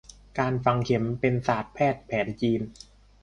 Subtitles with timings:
[0.39, 2.61] การฝังเข็มเป็นศาสตร์แพทย์แผนจีน